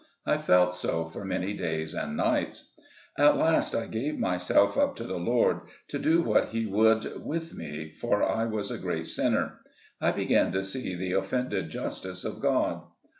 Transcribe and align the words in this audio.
I 0.25 0.39
felt 0.39 0.73
so 0.73 1.05
for 1.05 1.23
many 1.23 1.53
days 1.53 1.93
and 1.93 2.17
nights. 2.17 2.73
At 3.19 3.37
last, 3.37 3.75
I 3.75 3.85
gave 3.85 4.17
myself 4.17 4.75
up 4.75 4.95
to 4.95 5.03
the 5.03 5.19
Lord, 5.19 5.61
to 5.89 5.99
do 5.99 6.23
what 6.23 6.45
he 6.45 6.65
would 6.65 7.23
with 7.23 7.53
me, 7.53 7.91
for 7.91 8.23
I 8.23 8.45
was 8.45 8.71
a 8.71 8.79
great 8.79 9.07
sinner. 9.09 9.59
I 10.01 10.11
began 10.11 10.49
to 10.53 10.63
see 10.63 10.95
the 10.95 11.11
offended 11.11 11.69
justice 11.69 12.25
of 12.25 12.39
God. 12.39 12.81